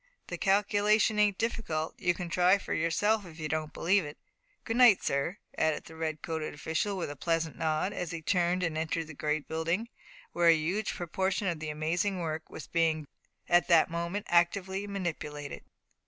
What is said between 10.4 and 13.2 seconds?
a huge proportion of this amazing work was being